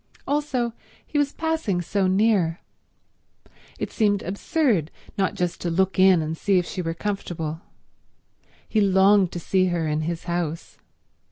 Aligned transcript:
Also, 0.27 0.73
he 1.05 1.19
was 1.19 1.31
passing 1.31 1.79
so 1.79 2.07
near. 2.07 2.59
It 3.77 3.91
seemed 3.91 4.23
absurd 4.23 4.89
not 5.15 5.35
just 5.35 5.61
to 5.61 5.69
look 5.69 5.99
in 5.99 6.23
and 6.23 6.35
see 6.35 6.57
if 6.57 6.65
she 6.65 6.81
were 6.81 6.95
comfortable. 6.95 7.61
He 8.67 8.81
longed 8.81 9.31
to 9.33 9.39
see 9.39 9.65
her 9.67 9.87
in 9.87 10.01
his 10.01 10.23
house. 10.23 10.79